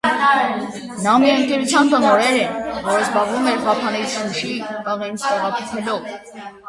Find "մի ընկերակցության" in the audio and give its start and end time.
1.23-1.91